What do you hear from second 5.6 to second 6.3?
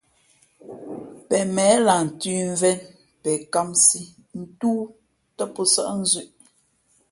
nsάʼ nzʉ̄ʼ.